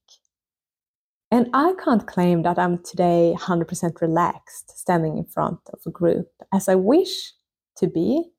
And 1.31 1.47
I 1.53 1.73
can't 1.83 2.05
claim 2.05 2.43
that 2.43 2.59
I'm 2.59 2.83
today 2.83 3.35
100% 3.37 4.01
relaxed 4.01 4.77
standing 4.77 5.17
in 5.17 5.25
front 5.25 5.59
of 5.71 5.79
a 5.85 5.91
group 5.91 6.27
as 6.53 6.67
I 6.67 6.75
wish 6.75 7.33
to 7.77 7.87
be, 7.87 8.31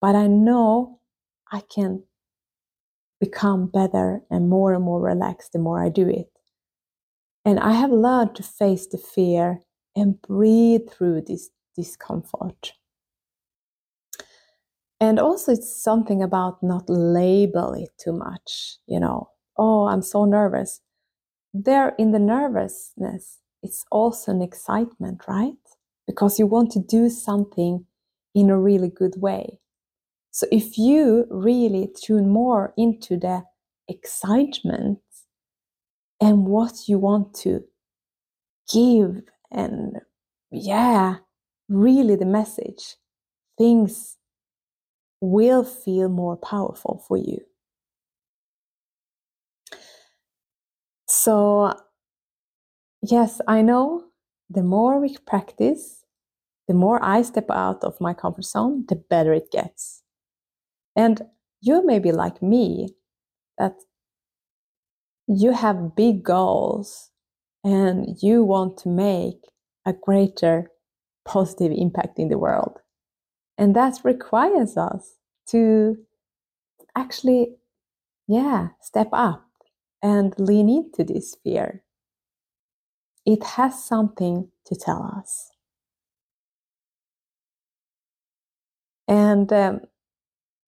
but 0.00 0.14
I 0.14 0.26
know 0.26 1.00
I 1.52 1.60
can 1.60 2.04
become 3.20 3.66
better 3.66 4.22
and 4.30 4.48
more 4.48 4.72
and 4.72 4.82
more 4.82 5.00
relaxed 5.00 5.52
the 5.52 5.58
more 5.58 5.80
I 5.80 5.90
do 5.90 6.08
it. 6.08 6.30
And 7.44 7.58
I 7.58 7.72
have 7.72 7.90
learned 7.90 8.34
to 8.36 8.42
face 8.42 8.86
the 8.86 8.98
fear 8.98 9.60
and 9.96 10.20
breathe 10.22 10.90
through 10.90 11.22
this 11.22 11.50
discomfort. 11.74 12.72
And 15.00 15.18
also, 15.18 15.52
it's 15.52 15.82
something 15.82 16.22
about 16.22 16.62
not 16.62 16.84
label 16.88 17.72
it 17.72 17.88
too 17.98 18.12
much, 18.12 18.76
you 18.86 19.00
know. 19.00 19.30
Oh, 19.56 19.86
I'm 19.86 20.02
so 20.02 20.26
nervous. 20.26 20.82
There, 21.54 21.94
in 21.98 22.12
the 22.12 22.18
nervousness, 22.18 23.38
it's 23.62 23.84
also 23.90 24.32
an 24.32 24.42
excitement, 24.42 25.22
right? 25.26 25.54
Because 26.06 26.38
you 26.38 26.46
want 26.46 26.70
to 26.72 26.80
do 26.80 27.08
something 27.08 27.86
in 28.34 28.50
a 28.50 28.58
really 28.58 28.90
good 28.90 29.14
way. 29.16 29.58
So, 30.32 30.46
if 30.52 30.76
you 30.76 31.26
really 31.30 31.88
tune 31.96 32.28
more 32.28 32.74
into 32.76 33.16
the 33.16 33.44
excitement 33.88 34.98
and 36.20 36.46
what 36.46 36.88
you 36.88 36.98
want 36.98 37.34
to 37.34 37.64
give, 38.72 39.22
and 39.50 40.00
yeah, 40.50 41.16
really 41.68 42.16
the 42.16 42.26
message, 42.26 42.96
things 43.56 44.16
will 45.20 45.64
feel 45.64 46.08
more 46.08 46.36
powerful 46.36 47.04
for 47.06 47.16
you. 47.16 47.40
So, 51.06 51.74
yes, 53.02 53.40
I 53.48 53.62
know 53.62 54.04
the 54.48 54.62
more 54.62 55.00
we 55.00 55.16
practice, 55.26 56.04
the 56.68 56.74
more 56.74 57.02
I 57.02 57.22
step 57.22 57.50
out 57.50 57.82
of 57.82 58.00
my 58.00 58.14
comfort 58.14 58.44
zone, 58.44 58.84
the 58.88 58.96
better 58.96 59.32
it 59.32 59.50
gets. 59.50 60.02
And 60.96 61.22
you 61.60 61.84
may 61.84 61.98
be 61.98 62.12
like 62.12 62.42
me, 62.42 62.94
that 63.58 63.74
you 65.26 65.52
have 65.52 65.94
big 65.94 66.22
goals 66.22 67.10
and 67.62 68.16
you 68.22 68.42
want 68.42 68.78
to 68.78 68.88
make 68.88 69.40
a 69.86 69.92
greater 69.92 70.70
positive 71.24 71.72
impact 71.74 72.18
in 72.18 72.28
the 72.28 72.38
world. 72.38 72.78
And 73.58 73.76
that 73.76 74.00
requires 74.04 74.76
us 74.76 75.16
to 75.48 75.96
actually, 76.96 77.56
yeah, 78.26 78.68
step 78.80 79.08
up 79.12 79.46
and 80.02 80.34
lean 80.38 80.68
into 80.68 81.04
this 81.04 81.36
fear. 81.44 81.82
It 83.26 83.44
has 83.44 83.84
something 83.84 84.48
to 84.66 84.74
tell 84.74 85.02
us. 85.16 85.50
And 89.06 89.52
um, 89.52 89.80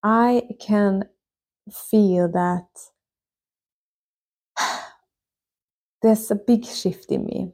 I 0.03 0.43
can 0.61 1.05
feel 1.71 2.29
that 2.33 2.67
there's 6.03 6.31
a 6.31 6.37
big 6.37 6.65
shift 6.65 7.11
in 7.11 7.25
me. 7.25 7.53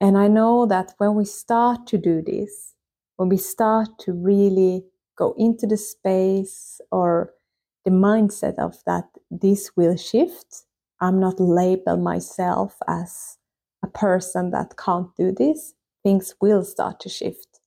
And 0.00 0.16
I 0.16 0.28
know 0.28 0.66
that 0.66 0.94
when 0.98 1.14
we 1.14 1.24
start 1.24 1.86
to 1.88 1.98
do 1.98 2.22
this, 2.22 2.74
when 3.16 3.28
we 3.28 3.36
start 3.36 3.98
to 4.00 4.12
really 4.12 4.84
go 5.16 5.34
into 5.36 5.66
the 5.66 5.76
space 5.76 6.80
or 6.92 7.34
the 7.84 7.90
mindset 7.90 8.58
of 8.58 8.76
that 8.86 9.04
this 9.30 9.70
will 9.76 9.96
shift 9.96 10.64
i'm 11.00 11.18
not 11.18 11.40
label 11.40 11.96
myself 11.96 12.76
as 12.86 13.38
a 13.82 13.88
person 13.88 14.50
that 14.50 14.76
can't 14.76 15.14
do 15.16 15.32
this 15.32 15.74
things 16.02 16.34
will 16.40 16.64
start 16.64 17.00
to 17.00 17.08
shift 17.08 17.60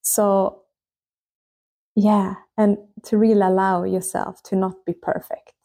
so 0.00 0.62
yeah 1.94 2.34
and 2.56 2.78
to 3.02 3.18
really 3.18 3.40
allow 3.40 3.84
yourself 3.84 4.42
to 4.42 4.56
not 4.56 4.84
be 4.86 4.94
perfect 4.94 5.55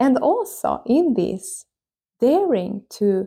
and 0.00 0.18
also 0.18 0.82
in 0.86 1.14
this 1.14 1.66
daring 2.20 2.82
to 2.90 3.26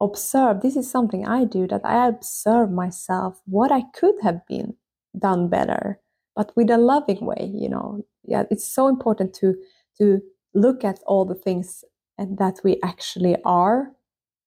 observe 0.00 0.60
this 0.60 0.76
is 0.76 0.90
something 0.90 1.26
i 1.26 1.44
do 1.44 1.66
that 1.66 1.82
i 1.84 2.06
observe 2.08 2.70
myself 2.70 3.40
what 3.46 3.70
i 3.72 3.82
could 3.94 4.14
have 4.22 4.46
been 4.46 4.74
done 5.18 5.48
better 5.48 6.00
but 6.36 6.52
with 6.56 6.70
a 6.70 6.78
loving 6.78 7.24
way 7.24 7.50
you 7.54 7.68
know? 7.68 8.04
Yeah 8.24 8.44
it's 8.50 8.66
so 8.66 8.88
important 8.88 9.34
to 9.34 9.54
to 9.98 10.20
look 10.54 10.84
at 10.84 11.00
all 11.06 11.24
the 11.24 11.34
things 11.34 11.84
and 12.18 12.38
that 12.38 12.60
we 12.64 12.78
actually 12.82 13.36
are 13.44 13.92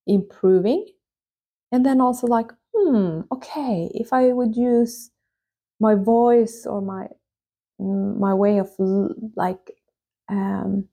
improving. 0.08 0.86
And 1.72 1.86
then 1.86 2.02
also 2.02 2.28
like 2.28 2.52
hmm 2.76 3.22
okay 3.32 3.90
if 3.94 4.14
i 4.14 4.34
would 4.34 4.56
use 4.56 5.12
my 5.80 5.96
voice 5.96 6.66
or 6.66 6.82
my 6.82 7.08
my 7.80 8.34
way 8.34 8.60
of 8.60 8.70
like 9.36 9.72
um, 10.30 10.86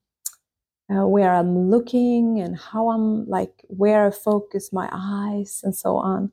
uh, 0.90 1.06
where 1.06 1.32
I'm 1.32 1.70
looking 1.70 2.40
and 2.40 2.58
how 2.58 2.90
I'm 2.90 3.28
like, 3.28 3.64
where 3.68 4.06
I 4.06 4.10
focus 4.10 4.72
my 4.72 4.88
eyes 4.92 5.60
and 5.62 5.74
so 5.74 5.96
on, 5.96 6.32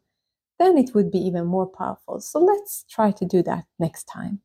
then 0.58 0.78
it 0.78 0.96
would 0.96 1.12
be 1.12 1.20
even 1.20 1.46
more 1.46 1.68
powerful. 1.68 2.20
So 2.20 2.40
let's 2.40 2.84
try 2.90 3.12
to 3.12 3.26
do 3.26 3.44
that 3.44 3.66
next 3.78 4.06
time. 4.06 4.42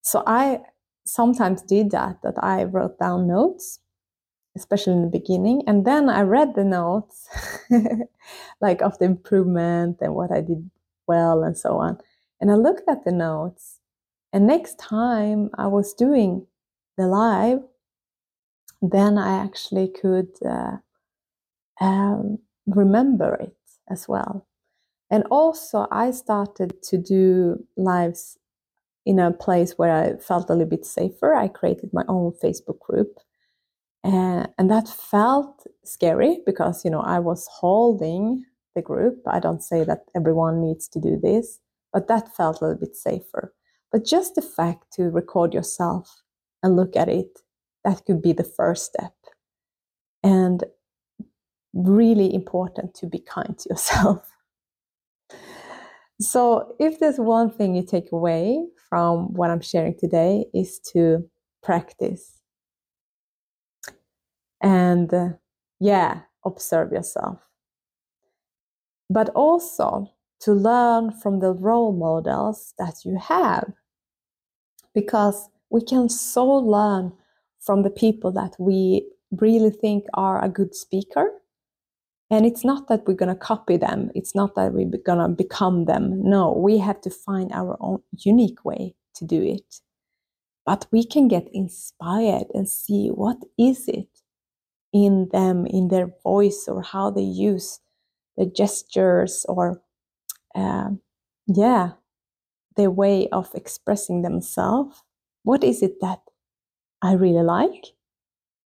So 0.00 0.22
I 0.26 0.60
sometimes 1.04 1.62
did 1.62 1.90
that, 1.90 2.22
that 2.22 2.42
I 2.42 2.64
wrote 2.64 2.98
down 2.98 3.26
notes, 3.26 3.80
especially 4.56 4.94
in 4.94 5.02
the 5.02 5.08
beginning, 5.08 5.62
and 5.66 5.84
then 5.84 6.08
I 6.08 6.22
read 6.22 6.54
the 6.54 6.64
notes, 6.64 7.28
like 8.60 8.80
of 8.80 8.98
the 8.98 9.04
improvement 9.04 9.98
and 10.00 10.14
what 10.14 10.32
I 10.32 10.40
did 10.40 10.70
well 11.06 11.42
and 11.42 11.58
so 11.58 11.76
on. 11.76 11.98
And 12.40 12.50
I 12.50 12.54
looked 12.54 12.88
at 12.88 13.04
the 13.04 13.12
notes, 13.12 13.80
and 14.32 14.46
next 14.46 14.78
time 14.78 15.50
I 15.58 15.66
was 15.66 15.92
doing 15.92 16.46
the 16.96 17.06
live, 17.06 17.60
then 18.82 19.18
I 19.18 19.42
actually 19.42 19.88
could 19.88 20.30
uh, 20.44 20.76
um, 21.80 22.38
remember 22.66 23.34
it 23.34 23.56
as 23.90 24.08
well. 24.08 24.46
And 25.10 25.24
also, 25.30 25.86
I 25.90 26.10
started 26.10 26.82
to 26.84 26.98
do 26.98 27.64
lives 27.76 28.38
in 29.04 29.20
a 29.20 29.32
place 29.32 29.78
where 29.78 29.92
I 29.92 30.16
felt 30.18 30.50
a 30.50 30.52
little 30.52 30.68
bit 30.68 30.84
safer. 30.84 31.34
I 31.34 31.48
created 31.48 31.90
my 31.92 32.02
own 32.08 32.32
Facebook 32.42 32.80
group. 32.80 33.18
Uh, 34.02 34.46
and 34.58 34.70
that 34.70 34.88
felt 34.88 35.66
scary 35.84 36.40
because, 36.44 36.84
you 36.84 36.90
know, 36.90 37.00
I 37.00 37.20
was 37.20 37.48
holding 37.50 38.44
the 38.74 38.82
group. 38.82 39.22
I 39.26 39.38
don't 39.40 39.62
say 39.62 39.84
that 39.84 40.04
everyone 40.14 40.60
needs 40.60 40.88
to 40.88 41.00
do 41.00 41.18
this, 41.20 41.60
but 41.92 42.08
that 42.08 42.34
felt 42.36 42.60
a 42.60 42.64
little 42.64 42.80
bit 42.80 42.96
safer. 42.96 43.54
But 43.92 44.04
just 44.04 44.34
the 44.34 44.42
fact 44.42 44.92
to 44.94 45.04
record 45.04 45.54
yourself 45.54 46.22
and 46.62 46.76
look 46.76 46.96
at 46.96 47.08
it 47.08 47.38
that 47.86 48.04
could 48.04 48.20
be 48.20 48.32
the 48.32 48.44
first 48.44 48.84
step. 48.84 49.14
And 50.24 50.64
really 51.72 52.34
important 52.34 52.94
to 52.96 53.06
be 53.06 53.20
kind 53.20 53.56
to 53.56 53.68
yourself. 53.70 54.28
so, 56.20 56.74
if 56.80 56.98
there's 56.98 57.18
one 57.18 57.50
thing 57.50 57.76
you 57.76 57.86
take 57.86 58.10
away 58.10 58.66
from 58.88 59.32
what 59.34 59.50
I'm 59.50 59.60
sharing 59.60 59.96
today, 59.96 60.46
is 60.52 60.80
to 60.92 61.30
practice. 61.62 62.40
And 64.60 65.12
uh, 65.14 65.28
yeah, 65.78 66.22
observe 66.44 66.90
yourself. 66.90 67.38
But 69.08 69.28
also 69.30 70.10
to 70.40 70.52
learn 70.52 71.12
from 71.12 71.38
the 71.38 71.52
role 71.52 71.92
models 71.92 72.74
that 72.78 73.04
you 73.04 73.16
have. 73.16 73.72
Because 74.92 75.48
we 75.70 75.82
can 75.82 76.08
so 76.08 76.44
learn 76.46 77.12
from 77.66 77.82
the 77.82 77.90
people 77.90 78.30
that 78.32 78.54
we 78.58 79.04
really 79.32 79.70
think 79.70 80.04
are 80.14 80.42
a 80.42 80.48
good 80.48 80.74
speaker. 80.74 81.32
And 82.30 82.46
it's 82.46 82.64
not 82.64 82.88
that 82.88 83.06
we're 83.06 83.14
going 83.14 83.34
to 83.34 83.40
copy 83.40 83.76
them, 83.76 84.10
it's 84.14 84.34
not 84.34 84.54
that 84.54 84.72
we're 84.72 84.90
going 85.04 85.18
to 85.18 85.28
become 85.28 85.84
them. 85.84 86.22
No, 86.22 86.52
we 86.52 86.78
have 86.78 87.00
to 87.02 87.10
find 87.10 87.52
our 87.52 87.76
own 87.80 88.02
unique 88.24 88.64
way 88.64 88.94
to 89.16 89.24
do 89.24 89.42
it. 89.42 89.80
But 90.64 90.86
we 90.90 91.04
can 91.04 91.28
get 91.28 91.48
inspired 91.52 92.46
and 92.52 92.68
see 92.68 93.08
what 93.08 93.38
is 93.56 93.86
it 93.86 94.08
in 94.92 95.28
them, 95.32 95.66
in 95.66 95.88
their 95.88 96.10
voice, 96.24 96.66
or 96.66 96.82
how 96.82 97.10
they 97.10 97.22
use 97.22 97.78
the 98.36 98.46
gestures, 98.46 99.46
or 99.48 99.80
uh, 100.56 100.90
yeah, 101.46 101.92
their 102.76 102.90
way 102.90 103.28
of 103.30 103.54
expressing 103.54 104.22
themselves. 104.22 105.02
What 105.44 105.62
is 105.62 105.82
it 105.82 106.00
that 106.00 106.20
I 107.06 107.12
really 107.14 107.42
like? 107.44 107.86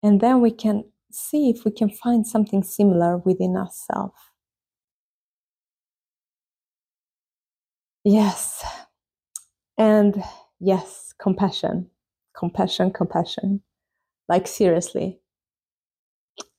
And 0.03 0.21
then 0.21 0.41
we 0.41 0.51
can 0.51 0.85
see 1.11 1.49
if 1.49 1.65
we 1.65 1.71
can 1.71 1.89
find 1.89 2.25
something 2.27 2.63
similar 2.63 3.17
within 3.17 3.57
ourselves. 3.57 4.15
Yes. 8.03 8.63
And 9.77 10.23
yes, 10.59 11.13
compassion, 11.19 11.89
compassion, 12.35 12.91
compassion. 12.91 13.61
Like, 14.29 14.47
seriously, 14.47 15.21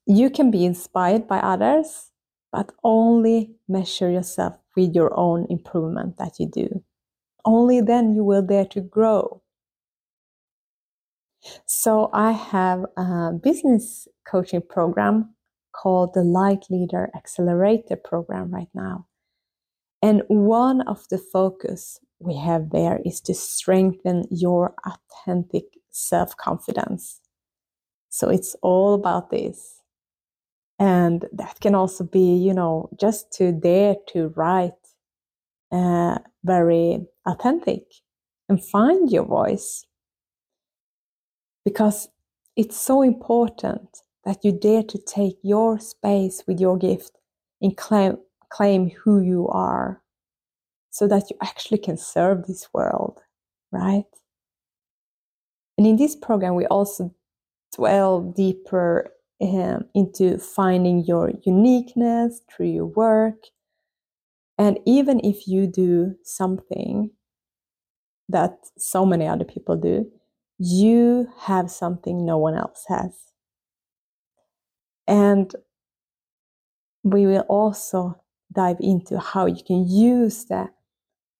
you 0.06 0.30
can 0.30 0.50
be 0.50 0.64
inspired 0.64 1.26
by 1.28 1.38
others, 1.38 2.10
but 2.50 2.72
only 2.82 3.54
measure 3.68 4.10
yourself 4.10 4.58
with 4.76 4.94
your 4.94 5.16
own 5.18 5.46
improvement 5.50 6.16
that 6.18 6.40
you 6.40 6.46
do. 6.46 6.82
Only 7.44 7.80
then 7.80 8.14
you 8.14 8.24
will 8.24 8.42
dare 8.42 8.66
to 8.66 8.80
grow. 8.80 9.42
So 11.66 12.11
I 12.12 12.32
have 12.32 12.84
a 12.96 13.32
business 13.32 14.08
coaching 14.26 14.62
program 14.62 15.34
called 15.72 16.14
the 16.14 16.24
Light 16.24 16.64
Leader 16.70 17.11
Accelerator 17.14 17.96
program 17.96 18.50
right 18.50 18.70
now. 18.74 19.06
And 20.02 20.22
one 20.28 20.82
of 20.82 21.08
the 21.08 21.18
focus 21.18 22.00
we 22.20 22.37
have 22.37 22.70
there 22.70 23.00
is 23.04 23.20
to 23.22 23.34
strengthen 23.34 24.24
your 24.30 24.74
authentic 24.84 25.64
self-confidence. 25.90 27.20
So 28.08 28.28
it's 28.28 28.56
all 28.62 28.94
about 28.94 29.30
this. 29.30 29.80
And 30.78 31.26
that 31.32 31.61
can 31.61 31.74
also 31.74 32.04
be, 32.04 32.37
you 32.37 32.54
know, 32.54 32.88
just 32.98 33.32
to 33.34 33.52
dare 33.52 33.96
to 34.08 34.32
write 34.37 34.72
uh, 35.72 36.18
very 36.44 37.06
authentic 37.26 37.82
and 38.48 38.64
find 38.64 39.11
your 39.11 39.24
voice 39.24 39.84
because 41.68 42.09
it's 42.57 42.78
so 42.78 43.02
important 43.02 44.00
that 44.24 44.42
you 44.42 44.52
dare 44.52 44.83
to 44.85 44.98
take 45.07 45.37
your 45.42 45.78
space 45.78 46.42
with 46.46 46.59
your 46.59 46.78
gift 46.78 47.18
and 47.61 47.76
claim, 47.76 48.16
claim 48.48 48.90
who 49.04 49.20
you 49.20 49.46
are 49.48 50.00
so 50.88 51.07
that 51.07 51.28
you 51.28 51.37
actually 51.42 51.76
can 51.76 51.98
serve 51.98 52.46
this 52.46 52.68
world, 52.72 53.20
right? 53.70 54.07
And 55.76 55.87
in 55.87 55.96
this 55.96 56.16
program, 56.16 56.54
we 56.54 56.64
also 56.68 57.14
dwell 57.76 58.22
deeper 58.22 59.12
um, 59.42 59.85
into 59.94 60.38
finding 60.38 61.04
your 61.04 61.33
uniqueness 61.44 62.40
through 62.50 62.70
your 62.70 62.87
work. 62.87 63.42
And 64.57 64.78
even 64.87 65.20
if 65.22 65.46
you 65.46 65.66
do 65.66 66.14
something 66.24 67.11
that 68.31 68.57
so 68.78 69.04
many 69.04 69.26
other 69.26 69.44
people 69.44 69.76
do, 69.76 70.11
you 70.59 71.29
have 71.40 71.71
something 71.71 72.25
no 72.25 72.38
one 72.38 72.57
else 72.57 72.85
has. 72.88 73.12
And 75.07 75.55
we 77.05 77.27
will 77.27 77.47
also 77.49 78.21
dive 78.53 78.77
into 78.81 79.18
how 79.18 79.47
you 79.47 79.62
can 79.64 79.88
use 79.88 80.44
the 80.47 80.68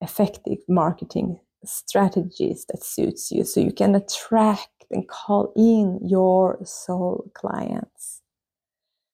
effective 0.01 0.59
marketing 0.69 1.41
strategies 1.65 2.65
that 2.67 2.85
suits 2.85 3.31
you 3.31 3.45
so 3.45 3.61
you 3.61 3.73
can 3.73 3.95
attract 3.95 4.69
and 4.91 5.09
call 5.09 5.53
in 5.57 5.99
your 6.09 6.59
soul 6.65 7.31
clients. 7.35 8.23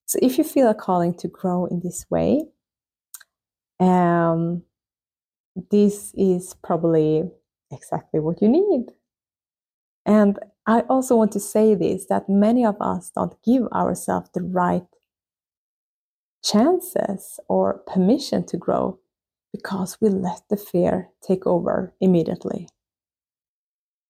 So 0.07 0.19
if 0.23 0.39
you 0.39 0.45
feel 0.45 0.69
a 0.69 0.75
calling 0.75 1.15
to 1.15 1.29
grow 1.29 1.67
in 1.67 1.81
this 1.83 2.07
way, 2.11 2.45
um, 3.81 4.63
this 5.71 6.13
is 6.15 6.55
probably 6.63 7.25
exactly 7.73 8.21
what 8.21 8.43
you 8.43 8.49
need. 8.49 8.87
And 10.07 10.39
I 10.67 10.81
also 10.89 11.17
want 11.17 11.33
to 11.33 11.41
say 11.41 11.75
this 11.75 12.07
that 12.07 12.29
many 12.29 12.65
of 12.65 12.77
us 12.81 13.11
don't 13.15 13.35
give 13.43 13.67
ourselves 13.69 14.31
the 14.33 14.43
right 14.43 14.87
chances 16.43 17.41
or 17.49 17.83
permission 17.87 18.45
to 18.47 18.57
grow 18.57 18.99
because 19.53 19.99
we 20.01 20.09
let 20.09 20.43
the 20.51 20.57
fear 20.57 21.11
take 21.23 21.47
over 21.47 21.95
immediately. 22.01 22.69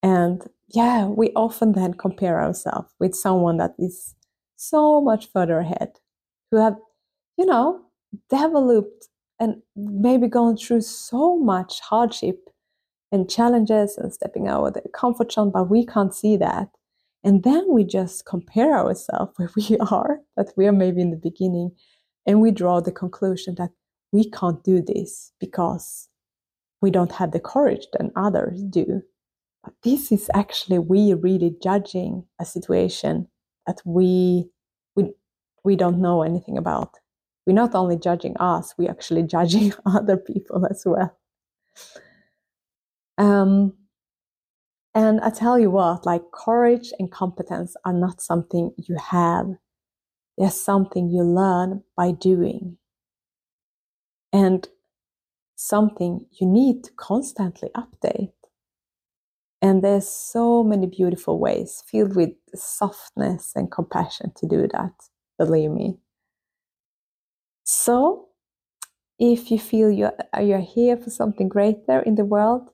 And 0.03 0.43
yeah, 0.69 1.07
we 1.07 1.31
often 1.37 1.73
then 1.73 1.95
compare 1.95 2.41
ourselves 2.41 2.93
with 2.99 3.15
someone 3.15 3.59
that 3.59 3.75
is 3.79 4.15
so 4.57 5.01
much 5.01 5.31
further 5.33 5.59
ahead, 5.59 6.01
who 6.51 6.59
have, 6.59 6.77
you 7.37 7.47
know, 7.47 7.83
developed 8.31 9.09
and 9.41 9.63
maybe 9.77 10.29
gone 10.29 10.57
through 10.57 10.81
so 10.81 11.37
much 11.37 11.81
hardship 11.81 12.49
and 13.15 13.31
challenges 13.31 13.97
and 13.97 14.13
stepping 14.13 14.49
out 14.49 14.65
of 14.65 14.75
the 14.75 14.83
comfort 14.93 15.31
zone, 15.31 15.53
but 15.53 15.71
we 15.71 15.87
can't 15.87 16.13
see 16.13 16.37
that. 16.37 16.69
And 17.23 17.45
then 17.45 17.65
we 17.69 17.85
just 17.85 18.27
compare 18.27 18.77
ourselves 18.77 19.33
where 19.37 19.51
we 19.57 19.79
are, 19.79 20.19
that 20.37 20.53
we 20.57 20.67
are 20.67 20.73
maybe 20.73 21.01
in 21.01 21.13
the 21.13 21.17
beginning, 21.17 21.71
and 22.27 22.41
we 22.41 22.51
draw 22.51 22.81
the 22.81 22.91
conclusion 22.91 23.55
that 23.55 23.71
we 24.13 24.29
can't 24.31 24.65
do 24.65 24.83
this 24.83 25.33
because 25.39 26.09
we 26.83 26.91
don't 26.91 27.13
have 27.13 27.31
the 27.31 27.41
courage 27.41 27.87
that 27.93 28.11
others 28.17 28.63
do. 28.65 29.03
But 29.63 29.75
this 29.85 30.11
is 30.11 30.29
actually 30.35 30.81
we 30.81 31.15
really 31.15 31.55
judging 31.63 32.25
a 32.41 32.45
situation 32.45 33.29
that 33.67 33.81
we 33.85 34.51
we 34.97 35.13
we 35.65 35.77
don't 35.77 36.03
know 36.03 36.23
anything 36.23 36.59
about. 36.59 36.99
We're 37.47 37.55
not 37.55 37.75
only 37.75 37.97
judging 37.97 38.37
us, 38.39 38.75
we're 38.77 38.91
actually 38.91 39.23
judging 39.37 39.73
other 39.87 40.17
people 40.17 40.67
as 40.67 40.83
well. 40.85 41.17
Um, 43.19 43.75
and 44.95 45.21
I 45.21 45.31
tell 45.31 45.59
you 45.59 45.71
what, 45.71 46.07
like 46.07 46.23
courage 46.33 46.93
and 46.99 47.11
competence 47.11 47.75
are 47.85 47.93
not 47.93 48.21
something 48.21 48.73
you 48.77 48.97
have. 48.97 49.47
They're 50.39 50.51
something 50.51 51.11
you 51.11 51.23
learn 51.23 51.83
by 51.97 52.13
doing. 52.13 52.79
And 54.33 54.69
something 55.57 56.27
you 56.41 56.47
need 56.47 56.85
to 56.85 56.91
constantly 56.97 57.71
update. 57.77 58.33
And 59.63 59.83
there's 59.83 60.09
so 60.09 60.63
many 60.63 60.87
beautiful 60.87 61.39
ways 61.39 61.83
filled 61.87 62.15
with 62.15 62.33
softness 62.55 63.53
and 63.55 63.71
compassion 63.71 64.33
to 64.37 64.47
do 64.47 64.69
that, 64.73 64.93
believe 65.39 65.71
me. 65.71 65.97
So, 67.65 68.29
if 69.19 69.51
you 69.51 69.59
feel 69.59 69.91
you're, 69.91 70.13
you're 70.39 70.59
here 70.59 70.97
for 70.97 71.09
something 71.09 71.49
greater 71.49 72.01
in 72.01 72.17
the 72.17 72.25
world, 72.25 72.69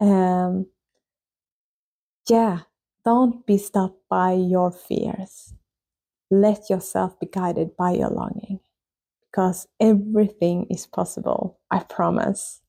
um, 0.00 0.66
yeah, 2.28 2.60
don't 3.04 3.46
be 3.46 3.56
stopped 3.58 4.02
by 4.08 4.32
your 4.32 4.72
fears. 4.72 5.54
Let 6.30 6.70
yourself 6.70 7.20
be 7.20 7.26
guided 7.26 7.76
by 7.76 7.92
your 7.92 8.10
longing 8.10 8.60
because 9.30 9.68
everything 9.80 10.66
is 10.70 10.86
possible, 10.86 11.58
I 11.70 11.80
promise. 11.80 12.62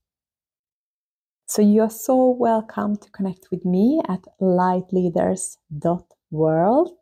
So 1.47 1.61
you're 1.61 1.89
so 1.89 2.29
welcome 2.29 2.97
to 2.97 3.09
connect 3.11 3.47
with 3.51 3.63
me 3.65 4.01
at 4.07 4.21
lightleaders.world 4.41 6.97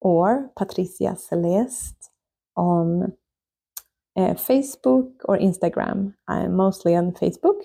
or 0.00 0.50
Patricia 0.56 1.16
Celest 1.16 1.94
on 2.56 3.12
uh, 4.16 4.34
Facebook 4.34 5.10
or 5.24 5.38
Instagram. 5.38 6.14
I'm 6.28 6.54
mostly 6.54 6.94
on 6.94 7.12
Facebook 7.12 7.62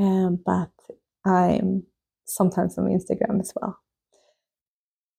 um, 0.00 0.40
but 0.44 0.70
I'm 1.24 1.84
sometimes 2.24 2.78
on 2.78 2.86
Instagram 2.86 3.40
as 3.40 3.52
well. 3.60 3.78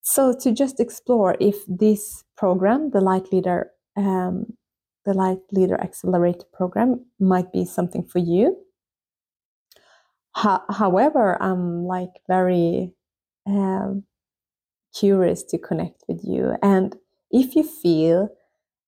So 0.01 0.33
to 0.41 0.51
just 0.51 0.79
explore 0.79 1.37
if 1.39 1.57
this 1.67 2.23
program, 2.35 2.89
the 2.89 3.01
Light 3.01 3.31
Leader, 3.31 3.69
um, 3.95 4.57
the 5.05 5.13
Light 5.13 5.39
Leader 5.51 5.79
Accelerator 5.79 6.45
program, 6.51 7.05
might 7.19 7.51
be 7.51 7.65
something 7.65 8.03
for 8.03 8.19
you. 8.19 8.57
Ho- 10.35 10.63
however, 10.69 11.41
I'm 11.41 11.85
like 11.85 12.09
very 12.27 12.93
um, 13.45 14.03
curious 14.97 15.43
to 15.43 15.57
connect 15.59 16.03
with 16.07 16.21
you, 16.23 16.55
and 16.63 16.95
if 17.29 17.55
you 17.55 17.63
feel 17.63 18.29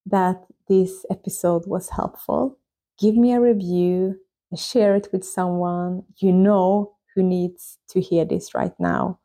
that 0.05 0.41
this 0.67 1.05
episode 1.11 1.63
was 1.67 1.89
helpful, 1.89 2.57
give 2.99 3.15
me 3.15 3.33
a 3.33 3.41
review 3.41 4.17
share 4.57 4.95
it 4.95 5.09
with 5.11 5.23
someone 5.23 6.03
you 6.17 6.31
know 6.31 6.95
who 7.15 7.23
needs 7.23 7.79
to 7.89 8.01
hear 8.01 8.25
this 8.25 8.53
right 8.55 8.73
now. 8.79 9.19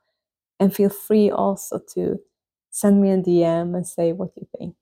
And 0.61 0.75
feel 0.75 0.91
free 0.91 1.31
also 1.31 1.81
to 1.95 2.19
send 2.71 3.01
me 3.01 3.11
a 3.11 3.19
DM 3.19 3.75
and 3.75 3.87
say 3.87 4.13
what 4.13 4.31
you 4.37 4.47
think. 4.59 4.77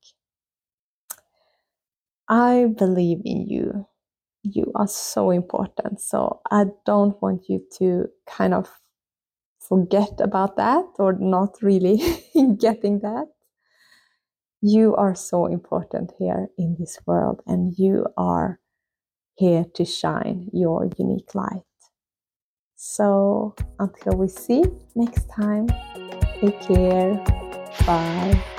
I 2.28 2.66
believe 2.76 3.20
in 3.24 3.46
you. 3.46 3.86
You 4.42 4.72
are 4.74 4.88
so 4.88 5.30
important. 5.30 6.00
So 6.00 6.40
I 6.50 6.66
don't 6.84 7.20
want 7.22 7.48
you 7.48 7.64
to 7.78 8.08
kind 8.26 8.54
of 8.54 8.68
forget 9.58 10.20
about 10.20 10.56
that 10.56 10.84
or 10.98 11.14
not 11.14 11.62
really 11.62 11.98
getting 12.58 13.00
that. 13.00 13.26
You 14.60 14.94
are 14.96 15.14
so 15.14 15.46
important 15.46 16.12
here 16.18 16.48
in 16.58 16.76
this 16.78 16.98
world 17.06 17.42
and 17.46 17.76
you 17.78 18.06
are 18.16 18.60
here 19.36 19.64
to 19.74 19.84
shine 19.84 20.48
your 20.52 20.88
unique 20.98 21.34
light. 21.34 21.62
So 22.76 23.54
until 23.78 24.18
we 24.18 24.28
see 24.28 24.64
next 24.94 25.28
time, 25.30 25.68
take 26.40 26.60
care. 26.62 27.14
Bye. 27.86 28.55